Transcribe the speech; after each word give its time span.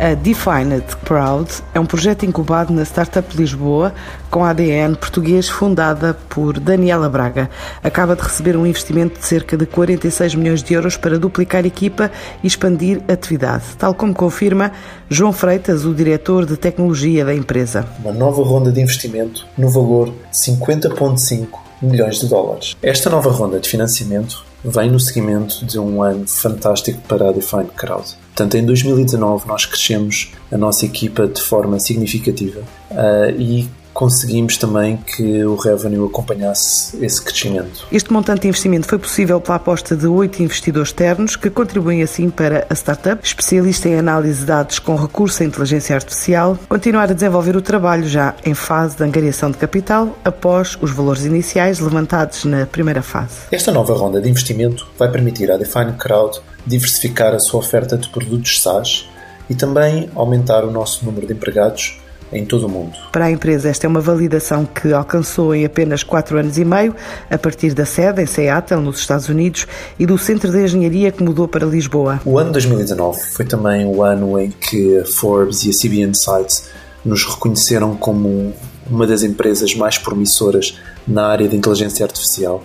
A 0.00 0.14
Defined 0.14 0.84
Crowd 1.04 1.50
é 1.74 1.80
um 1.80 1.84
projeto 1.84 2.24
incubado 2.24 2.72
na 2.72 2.84
Startup 2.84 3.36
Lisboa 3.36 3.92
com 4.30 4.44
ADN 4.44 4.94
português 4.94 5.48
fundada 5.48 6.16
por 6.28 6.60
Daniela 6.60 7.08
Braga. 7.08 7.50
Acaba 7.82 8.14
de 8.14 8.22
receber 8.22 8.56
um 8.56 8.64
investimento 8.64 9.18
de 9.18 9.26
cerca 9.26 9.56
de 9.56 9.66
46 9.66 10.36
milhões 10.36 10.62
de 10.62 10.72
euros 10.72 10.96
para 10.96 11.18
duplicar 11.18 11.66
equipa 11.66 12.12
e 12.44 12.46
expandir 12.46 13.02
atividade, 13.08 13.64
tal 13.76 13.92
como 13.92 14.14
confirma 14.14 14.70
João 15.10 15.32
Freitas, 15.32 15.84
o 15.84 15.92
diretor 15.92 16.46
de 16.46 16.56
tecnologia 16.56 17.24
da 17.24 17.34
empresa. 17.34 17.84
Uma 17.98 18.12
nova 18.12 18.44
ronda 18.44 18.70
de 18.70 18.80
investimento 18.80 19.44
no 19.58 19.68
valor 19.68 20.10
de 20.10 20.52
50,5 20.52 21.67
milhões 21.80 22.20
de 22.20 22.26
dólares. 22.26 22.76
Esta 22.82 23.10
nova 23.10 23.30
ronda 23.30 23.58
de 23.60 23.68
financiamento 23.68 24.44
vem 24.64 24.90
no 24.90 24.98
seguimento 24.98 25.64
de 25.64 25.78
um 25.78 26.02
ano 26.02 26.26
fantástico 26.26 27.00
para 27.06 27.28
a 27.28 27.32
Defined 27.32 27.70
Crowd. 27.76 28.16
Portanto, 28.28 28.56
em 28.56 28.64
2019 28.64 29.46
nós 29.46 29.66
crescemos 29.66 30.32
a 30.50 30.56
nossa 30.56 30.84
equipa 30.84 31.26
de 31.26 31.40
forma 31.40 31.78
significativa 31.78 32.60
uh, 32.90 33.30
e 33.38 33.68
conseguimos 33.98 34.56
também 34.56 34.96
que 34.96 35.44
o 35.44 35.56
revenue 35.56 36.06
acompanhasse 36.06 37.04
esse 37.04 37.20
crescimento. 37.20 37.84
Este 37.90 38.12
montante 38.12 38.42
de 38.42 38.46
investimento 38.46 38.86
foi 38.86 38.96
possível 38.96 39.40
pela 39.40 39.56
aposta 39.56 39.96
de 39.96 40.06
oito 40.06 40.40
investidores 40.40 40.90
externos 40.90 41.34
que 41.34 41.50
contribuem 41.50 42.00
assim 42.00 42.30
para 42.30 42.64
a 42.70 42.74
startup, 42.76 43.26
especialista 43.26 43.88
em 43.88 43.98
análise 43.98 44.38
de 44.38 44.46
dados 44.46 44.78
com 44.78 44.94
recurso 44.94 45.42
à 45.42 45.46
inteligência 45.46 45.96
artificial, 45.96 46.56
continuar 46.68 47.10
a 47.10 47.12
desenvolver 47.12 47.56
o 47.56 47.60
trabalho 47.60 48.06
já 48.06 48.36
em 48.46 48.54
fase 48.54 48.96
de 48.96 49.02
angariação 49.02 49.50
de 49.50 49.58
capital 49.58 50.16
após 50.24 50.78
os 50.80 50.92
valores 50.92 51.24
iniciais 51.24 51.80
levantados 51.80 52.44
na 52.44 52.66
primeira 52.66 53.02
fase. 53.02 53.48
Esta 53.50 53.72
nova 53.72 53.94
ronda 53.94 54.20
de 54.20 54.30
investimento 54.30 54.86
vai 54.96 55.10
permitir 55.10 55.50
à 55.50 55.56
Define 55.56 55.94
Crowd 55.94 56.38
diversificar 56.64 57.34
a 57.34 57.40
sua 57.40 57.58
oferta 57.58 57.98
de 57.98 58.08
produtos 58.10 58.62
SaaS 58.62 59.08
e 59.50 59.56
também 59.56 60.08
aumentar 60.14 60.64
o 60.64 60.70
nosso 60.70 61.04
número 61.04 61.26
de 61.26 61.32
empregados 61.32 61.98
em 62.32 62.44
todo 62.44 62.66
o 62.66 62.68
mundo. 62.68 62.92
Para 63.12 63.26
a 63.26 63.30
empresa, 63.30 63.68
esta 63.68 63.86
é 63.86 63.88
uma 63.88 64.00
validação 64.00 64.64
que 64.66 64.92
alcançou 64.92 65.54
em 65.54 65.64
apenas 65.64 66.02
quatro 66.02 66.38
anos 66.38 66.58
e 66.58 66.64
meio, 66.64 66.94
a 67.30 67.38
partir 67.38 67.74
da 67.74 67.84
sede 67.84 68.22
em 68.22 68.26
Seattle, 68.26 68.80
nos 68.80 68.98
Estados 68.98 69.28
Unidos, 69.28 69.66
e 69.98 70.06
do 70.06 70.18
Centro 70.18 70.50
de 70.50 70.62
Engenharia 70.62 71.10
que 71.10 71.22
mudou 71.22 71.48
para 71.48 71.66
Lisboa. 71.66 72.20
O 72.24 72.38
ano 72.38 72.52
2019 72.52 73.20
foi 73.32 73.44
também 73.44 73.86
o 73.86 74.02
ano 74.02 74.38
em 74.38 74.50
que 74.50 74.98
a 74.98 75.04
Forbes 75.04 75.64
e 75.64 75.70
a 75.70 75.72
CB 75.72 76.02
Insights 76.02 76.70
nos 77.04 77.24
reconheceram 77.24 77.96
como 77.96 78.52
uma 78.90 79.06
das 79.06 79.22
empresas 79.22 79.74
mais 79.74 79.98
promissoras 79.98 80.78
na 81.06 81.26
área 81.26 81.48
de 81.48 81.56
inteligência 81.56 82.04
artificial 82.04 82.64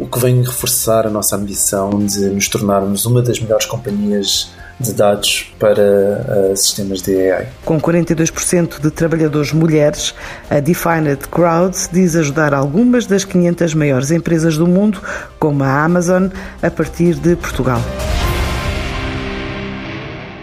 o 0.00 0.06
que 0.06 0.18
vem 0.18 0.42
reforçar 0.42 1.06
a 1.06 1.10
nossa 1.10 1.36
ambição 1.36 1.90
de 1.90 2.30
nos 2.30 2.48
tornarmos 2.48 3.04
uma 3.04 3.20
das 3.20 3.38
melhores 3.38 3.66
companhias 3.66 4.50
de 4.80 4.94
dados 4.94 5.52
para 5.58 5.82
uh, 5.82 6.56
sistemas 6.56 7.02
de 7.02 7.30
AI. 7.30 7.48
Com 7.66 7.78
42% 7.78 8.80
de 8.80 8.90
trabalhadores 8.90 9.52
mulheres, 9.52 10.14
a 10.48 10.58
Defined 10.58 11.28
Crowd 11.30 11.76
diz 11.92 12.16
ajudar 12.16 12.54
algumas 12.54 13.04
das 13.04 13.24
500 13.24 13.74
maiores 13.74 14.10
empresas 14.10 14.56
do 14.56 14.66
mundo, 14.66 15.02
como 15.38 15.62
a 15.62 15.84
Amazon, 15.84 16.28
a 16.62 16.70
partir 16.70 17.14
de 17.16 17.36
Portugal. 17.36 17.80